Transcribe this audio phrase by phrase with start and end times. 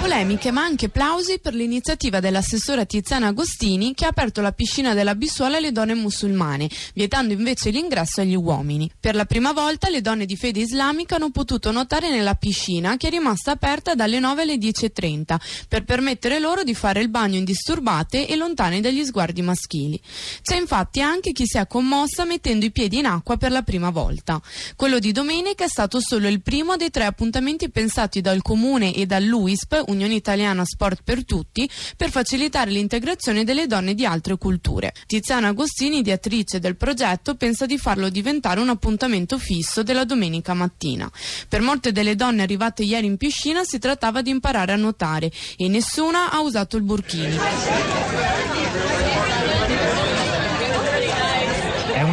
[0.00, 5.14] Polemiche ma anche plausi per l'iniziativa dell'assessora Tiziana Agostini che ha aperto la piscina della
[5.14, 8.90] Bissuola alle donne musulmane, vietando invece l'ingresso agli uomini.
[8.98, 13.08] Per la prima volta le donne di fede islamica hanno potuto nuotare nella piscina che
[13.08, 15.36] è rimasta aperta dalle 9 alle 10.30
[15.68, 20.00] per permettere loro di fare il bagno indisturbate e lontane dagli sguardi maschili.
[20.40, 23.90] C'è infatti anche chi si è commossa mettendo i piedi in acqua per la prima
[23.90, 24.40] volta.
[24.76, 29.04] Quello di domenica è stato solo il primo dei tre appuntamenti pensati dal Comune e
[29.04, 34.92] dall'UISP, Unione Italiana Sport per Tutti, per facilitare l'integrazione delle donne di altre culture.
[35.06, 41.10] Tiziana Agostini, ideatrice del progetto, pensa di farlo diventare un appuntamento fisso della domenica mattina.
[41.48, 45.68] Per molte delle donne arrivate ieri in piscina si trattava di imparare a nuotare e
[45.68, 47.38] nessuna ha usato il burkini.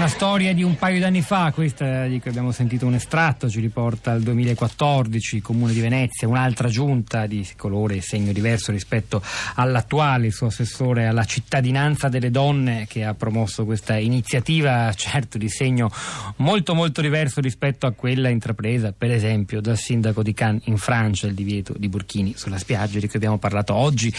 [0.07, 4.11] Storia di un paio d'anni fa, questa di cui abbiamo sentito un estratto, ci riporta
[4.11, 9.21] al 2014, Comune di Venezia, un'altra giunta di colore e segno diverso rispetto
[9.55, 15.49] all'attuale, il suo assessore alla cittadinanza delle donne che ha promosso questa iniziativa, certo di
[15.49, 15.91] segno
[16.37, 21.27] molto molto diverso rispetto a quella intrapresa per esempio dal sindaco di Cannes in Francia,
[21.27, 24.11] il divieto di burkini sulla spiaggia di cui abbiamo parlato oggi,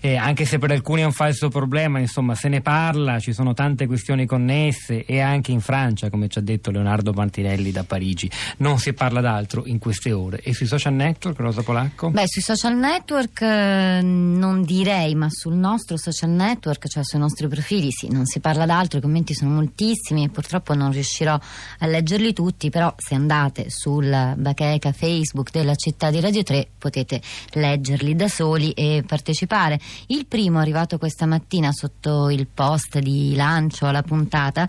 [0.00, 3.52] eh, anche se per alcuni è un falso problema, insomma se ne parla, ci sono
[3.52, 8.30] tante questioni connesse e anche in Francia, come ci ha detto Leonardo Martinelli da Parigi.
[8.58, 10.40] Non si parla d'altro in queste ore.
[10.40, 12.10] E sui social network, Rosa Polacco?
[12.10, 17.48] Beh, sui social network eh, non direi, ma sul nostro social network, cioè sui nostri
[17.48, 21.38] profili, sì, non si parla d'altro, i commenti sono moltissimi e purtroppo non riuscirò
[21.78, 27.20] a leggerli tutti, però se andate sul bacheca Facebook della città di Radio 3 potete
[27.52, 29.80] leggerli da soli e partecipare.
[30.08, 34.68] Il primo arrivato questa mattina sotto il post di lancio alla puntata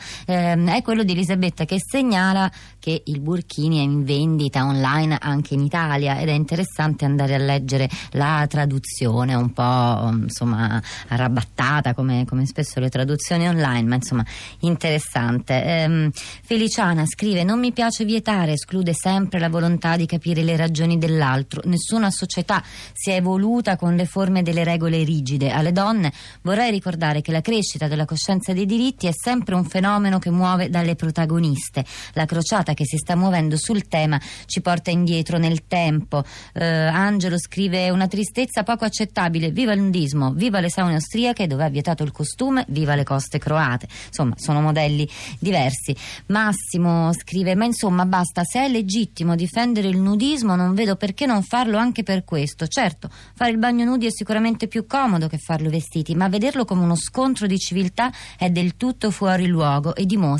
[0.55, 5.53] ehm, è quello di Elisabetta che segnala che il Burkini è in vendita online anche
[5.53, 12.25] in Italia ed è interessante andare a leggere la traduzione un po' insomma arrabattata come,
[12.25, 14.25] come spesso le traduzioni online ma insomma
[14.61, 15.63] interessante.
[15.63, 16.11] Ehm,
[16.44, 21.61] Feliciana scrive non mi piace vietare esclude sempre la volontà di capire le ragioni dell'altro.
[21.65, 22.63] Nessuna società
[22.94, 25.51] si è evoluta con le forme delle regole rigide.
[25.51, 26.11] Alle donne
[26.41, 30.44] vorrei ricordare che la crescita della coscienza dei diritti è sempre un fenomeno che muove
[30.69, 31.83] dalle protagoniste
[32.13, 36.23] la crociata che si sta muovendo sul tema ci porta indietro nel tempo.
[36.53, 41.63] Eh, Angelo scrive una tristezza poco accettabile, viva il nudismo, viva le saune austriache dove
[41.63, 43.88] ha vietato il costume, viva le coste croate.
[44.07, 45.07] Insomma, sono modelli
[45.39, 45.95] diversi.
[46.28, 51.44] Massimo scrive, ma insomma basta, se è legittimo difendere il nudismo non vedo perché non
[51.44, 52.67] farlo anche per questo.
[52.67, 56.83] Certo, fare il bagno nudi è sicuramente più comodo che farlo vestiti, ma vederlo come
[56.83, 60.34] uno scontro di civiltà è del tutto fuori luogo e dimostra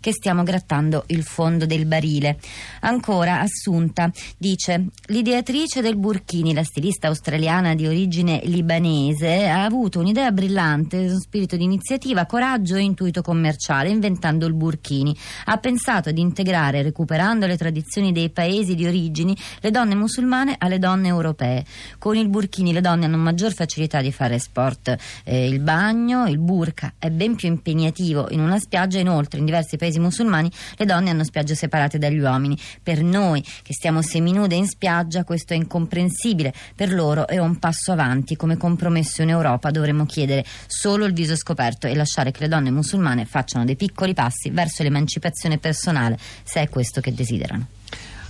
[0.00, 2.38] che stiamo grattando il fondo del barile.
[2.80, 10.30] Ancora Assunta dice l'ideatrice del Burkini, la stilista australiana di origine libanese, ha avuto un'idea
[10.32, 15.16] brillante, uno spirito di iniziativa, coraggio e intuito commerciale inventando il Burkini.
[15.46, 20.78] Ha pensato di integrare, recuperando le tradizioni dei paesi di origini, le donne musulmane alle
[20.78, 21.64] donne europee.
[21.98, 24.96] Con il Burkini le donne hanno maggior facilità di fare sport.
[25.24, 29.76] Eh, il bagno, il burka è ben più impegnativo in una spiaggia, inoltre in diversi
[29.76, 32.56] paesi musulmani le donne hanno spiagge separate dagli uomini.
[32.82, 37.92] Per noi che stiamo seminude in spiaggia questo è incomprensibile, per loro è un passo
[37.92, 38.36] avanti.
[38.36, 42.70] Come compromesso in Europa dovremmo chiedere solo il viso scoperto e lasciare che le donne
[42.70, 47.66] musulmane facciano dei piccoli passi verso l'emancipazione personale, se è questo che desiderano.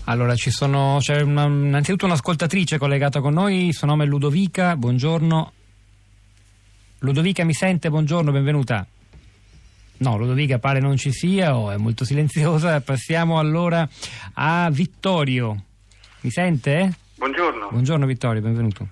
[0.05, 4.75] Allora, ci sono, c'è una, innanzitutto un'ascoltatrice collegata con noi, il suo nome è Ludovica,
[4.75, 5.53] buongiorno.
[7.01, 8.87] Ludovica mi sente, buongiorno, benvenuta.
[10.01, 12.81] No, Ludovica pare non ci sia o è molto silenziosa.
[12.81, 13.89] Passiamo allora
[14.35, 15.57] a Vittorio.
[16.21, 16.93] Mi sente?
[17.17, 17.69] Buongiorno.
[17.71, 18.87] Buongiorno Vittorio, benvenuto.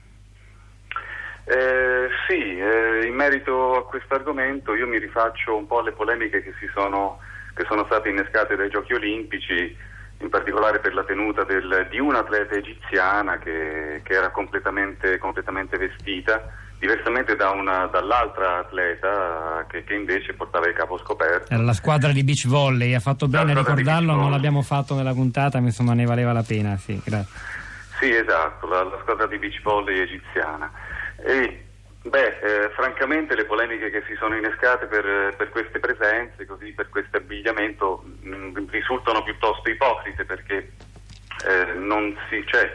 [1.45, 6.43] Eh, sì, eh, in merito a questo argomento io mi rifaccio un po' alle polemiche
[6.43, 7.21] che, sono,
[7.55, 9.77] che sono state innescate dai Giochi Olimpici,
[10.19, 16.51] in particolare per la tenuta del, di un'atleta egiziana che, che era completamente, completamente vestita
[16.79, 21.53] diversamente da una, dall'altra atleta che, che, invece portava il capo scoperto.
[21.53, 25.13] Era la squadra di beach volley, ha fatto bene a ricordarlo, non l'abbiamo fatto nella
[25.13, 27.55] puntata, ma insomma ne valeva la pena, sì, grazie.
[27.99, 30.71] Sì, esatto, la, la squadra di beach volley egiziana.
[31.17, 31.65] E,
[32.03, 36.91] beh, eh, francamente le polemiche che si sono innescate per, per queste presenze, così, per
[36.91, 40.73] questo abbigliamento, mh, mm, risultano piuttosto ipocrite perché
[41.47, 42.71] eh, non si, cioè,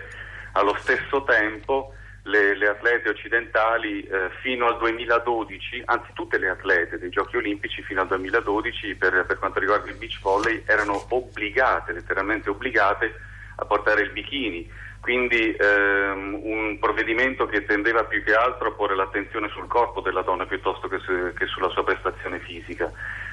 [0.53, 6.99] allo stesso tempo le, le atlete occidentali eh, fino al 2012, anzi tutte le atlete
[6.99, 11.93] dei Giochi Olimpici fino al 2012 per, per quanto riguarda il beach volley erano obbligate,
[11.93, 13.13] letteralmente obbligate
[13.55, 14.69] a portare il bikini,
[14.99, 20.21] quindi ehm, un provvedimento che tendeva più che altro a porre l'attenzione sul corpo della
[20.21, 22.91] donna piuttosto che, su, che sulla sua prestazione fisica.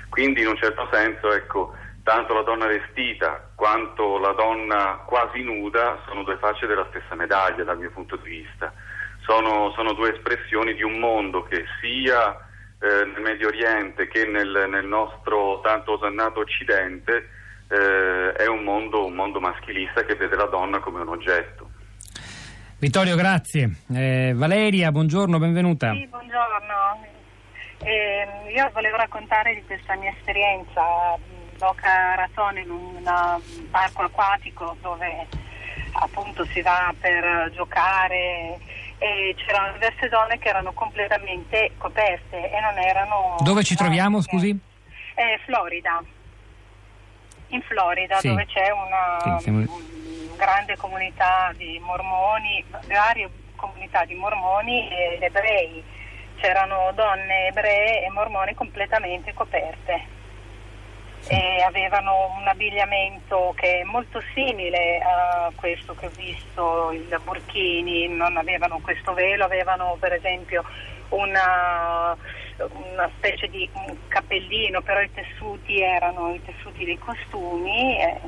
[0.08, 1.74] Quindi in un certo senso ecco,
[2.08, 7.64] tanto la donna vestita quanto la donna quasi nuda sono due facce della stessa medaglia
[7.64, 8.72] dal mio punto di vista.
[9.26, 12.34] Sono, sono due espressioni di un mondo che sia
[12.80, 17.28] eh, nel Medio Oriente che nel, nel nostro tanto osannato Occidente
[17.68, 21.68] eh, è un mondo, un mondo maschilista che vede la donna come un oggetto.
[22.78, 23.68] Vittorio, grazie.
[23.92, 25.92] Eh, Valeria, buongiorno, benvenuta.
[25.92, 27.04] Sì, buongiorno.
[27.80, 28.26] Eh,
[28.56, 31.16] io volevo raccontare di questa mia esperienza
[31.58, 33.40] Boca Raton in un
[33.70, 35.26] parco acquatico dove
[35.92, 38.58] appunto si va per giocare
[38.98, 43.36] e c'erano diverse donne che erano completamente coperte e non erano...
[43.40, 44.56] Dove ci troviamo, scusi?
[45.14, 46.00] Eh, Florida.
[47.48, 48.28] In Florida sì.
[48.28, 49.64] dove c'è una sì, siamo...
[50.36, 55.82] grande comunità di mormoni, varie comunità di mormoni ed ebrei.
[56.36, 60.17] C'erano donne ebree e mormoni completamente coperte
[61.30, 68.08] e avevano un abbigliamento che è molto simile a questo che ho visto, il burkini,
[68.08, 70.64] non avevano questo velo, avevano per esempio
[71.10, 72.16] una,
[72.56, 73.68] una specie di
[74.08, 78.20] cappellino, però i tessuti erano i tessuti dei costumi, eh,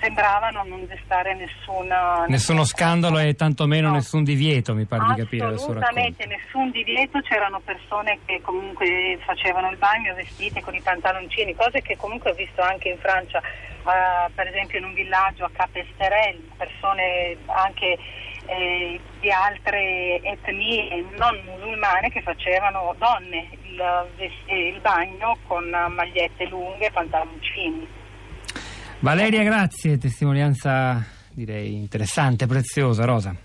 [0.00, 3.94] sembravano non destare nessuna, nessuno scandalo e tantomeno no.
[3.94, 5.46] nessun divieto, mi pare di capire.
[5.46, 11.82] Assolutamente nessun divieto, c'erano persone che comunque facevano il bagno vestite con i pantaloncini, cose
[11.82, 16.40] che comunque ho visto anche in Francia, uh, per esempio in un villaggio a Capesterel,
[16.56, 17.98] persone anche
[18.46, 26.86] eh, di altre etnie non musulmane che facevano donne il, il bagno con magliette lunghe
[26.86, 28.04] e pantaloncini.
[29.00, 33.36] Valeria, grazie, testimonianza direi interessante, preziosa, Rosa.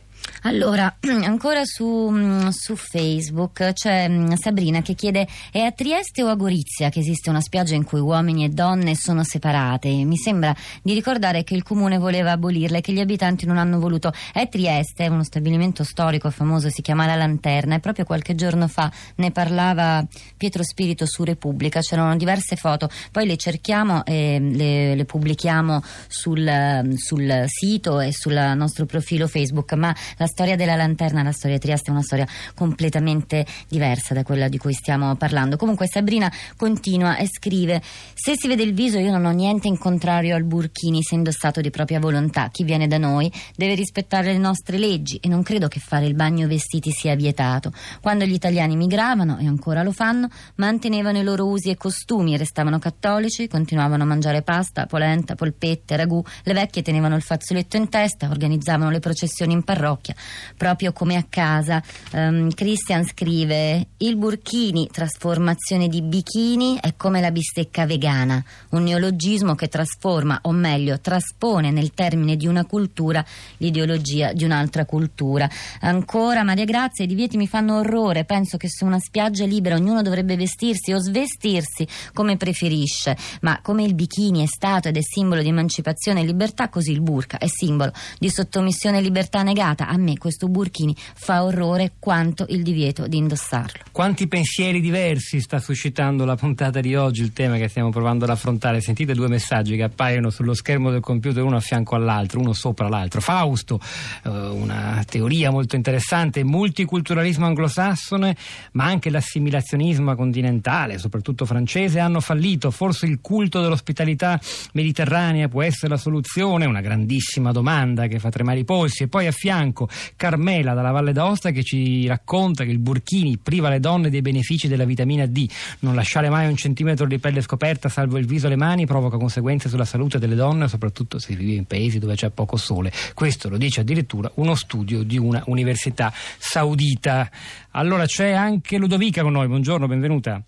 [0.44, 6.30] Allora, ancora su, mm, su, Facebook c'è mm, Sabrina che chiede: è a Trieste o
[6.30, 9.90] a Gorizia che esiste una spiaggia in cui uomini e donne sono separate?
[9.90, 13.80] Mi sembra di ricordare che il comune voleva abolirla e che gli abitanti non hanno
[13.80, 14.12] voluto.
[14.34, 18.68] È Trieste, è uno stabilimento storico famoso, si chiama La Lanterna e proprio qualche giorno
[18.68, 20.04] fa ne parlava
[20.38, 21.82] Pietro Spirito su Repubblica.
[21.82, 28.54] C'erano diverse foto, poi le cerchiamo e le, le pubblichiamo sul, sul sito e sul
[28.56, 29.74] nostro profilo Facebook.
[29.74, 32.26] Ma la storia della lanterna, la storia di Trieste è una storia
[32.56, 35.58] completamente diversa da quella di cui stiamo parlando.
[35.58, 37.82] Comunque Sabrina continua e scrive:
[38.14, 41.60] Se si vede il viso, io non ho niente in contrario al burkini se indossato
[41.60, 42.50] di propria volontà.
[42.50, 46.16] Chi viene da noi deve rispettare le nostre leggi e non credo che fare il
[46.16, 47.74] bagno vestiti sia vietato.
[48.02, 52.80] Quando gli italiani migravano, e ancora lo fanno, mantenevano i loro usi e costumi, restavano
[52.80, 56.24] cattolici, continuavano a mangiare pasta, polenta, polpette, ragù.
[56.44, 60.16] Le vecchie tenevano il fazzoletto in testa, organizzavano le processioni in parrocchia
[60.58, 61.82] proprio come a casa.
[62.14, 69.56] Um, Christian scrive: Il burkini, trasformazione di bikini, è come la bistecca vegana, un neologismo
[69.56, 73.24] che trasforma, o meglio, traspone nel termine di una cultura
[73.58, 75.50] l'ideologia di un'altra cultura.
[75.82, 78.26] Ancora, Maria Grazia, i divieti mi fanno orrore.
[78.26, 83.84] Penso che su una spiaggia libera ognuno dovrebbe vestirsi o svestirsi come preferisce, ma come
[83.84, 87.48] il bikini è stato ed è simbolo di emancipazione e libertà, così il burka è
[87.48, 93.08] simbolo di sottomissione e libertà negata a me questo burkini fa orrore quanto il divieto
[93.08, 93.84] di indossarlo.
[93.92, 98.32] Quanti pensieri diversi sta suscitando la puntata di oggi, il tema che stiamo provando ad
[98.32, 98.82] affrontare.
[98.82, 102.88] Sentite due messaggi che appaiono sullo schermo del computer uno a fianco all'altro, uno sopra
[102.88, 103.22] l'altro.
[103.22, 103.80] Fausto,
[104.24, 108.36] eh, una teoria molto interessante, multiculturalismo anglosassone,
[108.74, 112.72] ma anche l'assimilazionismo continentale, soprattutto francese, hanno fallito.
[112.72, 114.40] Forse il culto dell'ospitalità
[114.74, 116.66] mediterranea può essere la soluzione?
[116.66, 119.04] Una grandissima domanda che fa tremare i polsi.
[119.04, 123.70] E poi a fianco Carmela dalla Valle d'Aosta che ci racconta che il burkini priva
[123.70, 125.50] le donne dei benefici della vitamina D.
[125.80, 129.18] Non lasciare mai un centimetro di pelle scoperta, salvo il viso e le mani, provoca
[129.18, 132.92] conseguenze sulla salute delle donne, soprattutto se vive in paesi dove c'è poco sole.
[133.14, 137.30] Questo lo dice addirittura uno studio di una università saudita.
[137.72, 139.48] Allora c'è anche Ludovica con noi.
[139.48, 140.42] Buongiorno, benvenuta.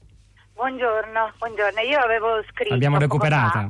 [0.53, 1.81] Buongiorno, buongiorno.
[1.81, 2.71] Io avevo scritto.
[2.71, 3.69] L'abbiamo recuperata.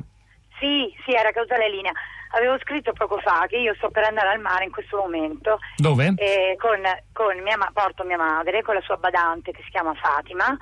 [0.60, 1.92] Sì, sì, era caduta la linea.
[2.36, 5.58] Avevo scritto poco fa che io sto per andare al mare in questo momento.
[5.76, 6.14] Dove?
[6.16, 6.80] Eh, con,
[7.12, 10.56] con mia, porto mia madre, con la sua badante che si chiama Fatima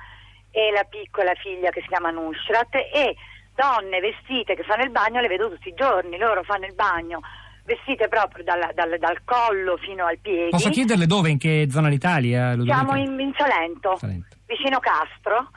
[0.51, 3.15] e la piccola figlia che si chiama Nushrat e
[3.55, 7.21] donne vestite che fanno il bagno le vedo tutti i giorni, loro fanno il bagno
[7.65, 10.49] vestite proprio dal, dal, dal collo fino al piede.
[10.49, 12.55] Posso chiederle dove, in che zona d'Italia?
[12.61, 15.49] Siamo in, in Salento, Salento, vicino Castro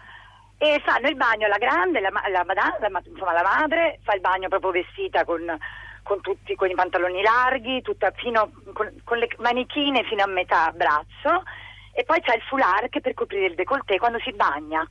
[0.59, 4.49] e fanno il bagno la grande, la, la, la, insomma, la madre fa il bagno
[4.49, 5.43] proprio vestita con
[6.07, 7.83] con tutti con i pantaloni larghi,
[8.15, 11.43] fino, con, con, le manichine fino a metà braccio
[11.93, 14.87] e poi c'è il foulard che per coprire il décolleté quando si bagna,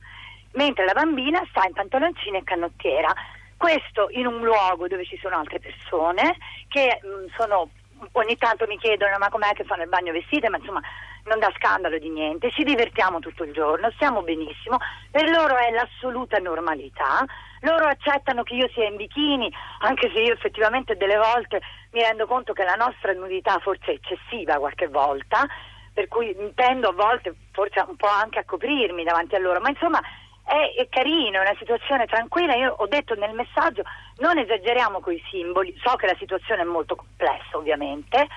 [0.52, 3.10] mentre la bambina sta in pantaloncini e canottiera.
[3.56, 6.36] Questo in un luogo dove ci sono altre persone
[6.68, 7.70] che mh, mm, sono,
[8.12, 10.82] ogni tanto mi chiedono ma com'è che fanno il bagno vestite, ma insomma
[11.26, 14.78] non dà scandalo di niente, ci divertiamo tutto il giorno, stiamo benissimo,
[15.10, 17.24] per loro è l'assoluta normalità,
[17.60, 21.60] loro accettano che io sia in bikini, anche se io effettivamente delle volte
[21.92, 25.46] mi rendo conto che la nostra nudità forse è eccessiva qualche volta,
[25.92, 29.70] per cui tendo a volte forse un po' anche a coprirmi davanti a loro, ma
[29.70, 30.00] insomma
[30.44, 32.54] è, è, carino, è una situazione tranquilla.
[32.54, 33.82] Io ho detto nel messaggio
[34.18, 38.28] non esageriamo con i simboli, so che la situazione è molto complessa ovviamente,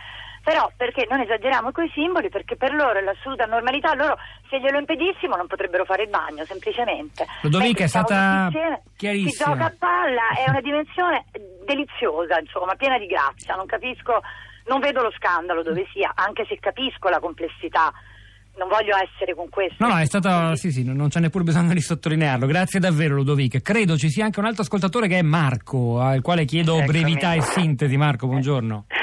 [0.43, 2.29] però perché non esageriamo con i simboli?
[2.29, 4.17] Perché per loro è l'assoluta normalità, loro
[4.49, 7.25] se glielo impedissimo non potrebbero fare il bagno, semplicemente.
[7.41, 8.49] Ludovica è stata
[8.95, 9.29] chiarissima.
[9.29, 11.25] Si gioca a palla, è una dimensione
[11.65, 14.21] deliziosa, insomma, piena di grazia, non capisco,
[14.67, 17.91] non vedo lo scandalo dove sia, anche se capisco la complessità
[18.59, 19.75] non voglio essere con questo.
[19.79, 20.53] No, no, è stato.
[20.55, 22.45] Sì, sì, non c'è neppure bisogno di sottolinearlo.
[22.45, 23.61] Grazie davvero, Ludovic.
[23.61, 26.87] Credo ci sia anche un altro ascoltatore che è Marco, al quale chiedo Eccomi.
[26.87, 27.95] brevità e sintesi.
[27.95, 28.85] Marco, buongiorno.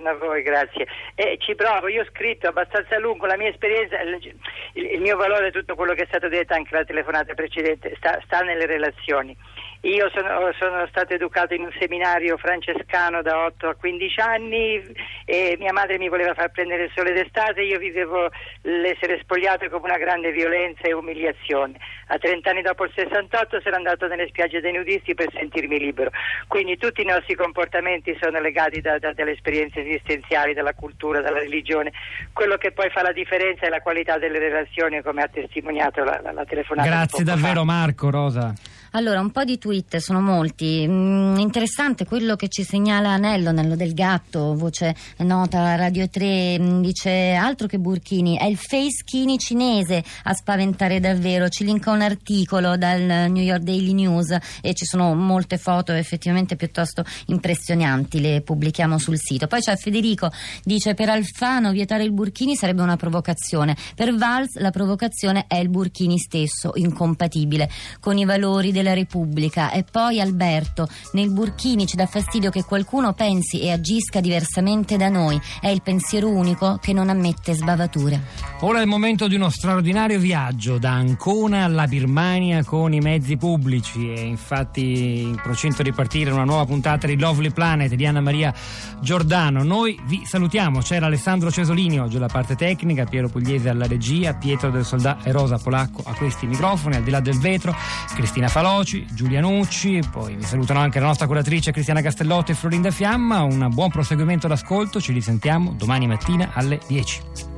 [0.00, 0.86] Buongiorno a voi, grazie.
[1.14, 4.34] Eh, ci provo, io ho scritto abbastanza lungo la mia esperienza, il,
[4.72, 8.40] il, mio valore, tutto quello che è stato detto anche la telefonata precedente, sta, sta
[8.40, 9.36] nelle relazioni.
[9.82, 14.82] Io sono, sono, stato educato in un seminario francescano da 8 a 15 anni
[15.24, 18.28] e mia madre mi voleva far prendere il sole d'estate, io vivevo
[18.62, 21.78] l'essere spogliato come una grande violenza e umiliazione.
[22.08, 26.10] A 30 anni dopo il 68 sono andato nelle spiagge dei nudisti per sentirmi libero.
[26.46, 31.38] Quindi tutti i nostri comportamenti sono legati da, da, dalle esperienze esistenziali, dalla cultura, dalla
[31.38, 31.92] religione.
[32.34, 36.20] Quello che poi fa la differenza è la qualità delle relazioni, come ha testimoniato la,
[36.22, 36.86] la, la telefonata.
[36.86, 37.64] Grazie davvero fa.
[37.64, 38.52] Marco, Rosa.
[38.92, 40.84] Allora, un po' di tweet, sono molti.
[40.84, 46.82] Mm, interessante quello che ci segnala Anello, Nello del Gatto, voce nota Radio 3, mm,
[46.82, 51.48] dice altro che Burchini, è il face chini cinese a spaventare davvero.
[51.48, 56.56] Ci linka un articolo dal New York Daily News e ci sono molte foto effettivamente
[56.56, 59.46] piuttosto impressionanti, le pubblichiamo sul sito.
[59.46, 60.32] Poi c'è Federico,
[60.64, 63.76] dice per Alfano vietare il Burchini sarebbe una provocazione.
[63.94, 67.70] Per Valls la provocazione è il Burchini stesso, incompatibile
[68.00, 69.70] con i valori del della Repubblica.
[69.70, 75.08] E poi Alberto, nel Burchini ci dà fastidio che qualcuno pensi e agisca diversamente da
[75.08, 75.40] noi.
[75.60, 78.20] È il pensiero unico che non ammette sbavature.
[78.60, 83.36] Ora è il momento di uno straordinario viaggio da Ancona alla Birmania con i mezzi
[83.36, 84.12] pubblici.
[84.12, 88.52] E infatti in procinto di partire una nuova puntata di Lovely Planet di Anna Maria
[89.00, 89.62] Giordano.
[89.62, 90.80] Noi vi salutiamo.
[90.80, 95.32] C'era Alessandro Cesolini oggi alla parte tecnica, Piero Pugliese alla regia, Pietro del Soldato e
[95.32, 97.74] Rosa Polacco a questi microfoni, al di là del vetro,
[98.14, 102.54] Cristina Falò Veloci, Giulia Nucci, poi mi salutano anche la nostra curatrice Cristiana Castellotti e
[102.54, 103.42] Florinda Fiamma.
[103.42, 107.49] Un buon proseguimento d'ascolto, ci risentiamo domani mattina alle 10.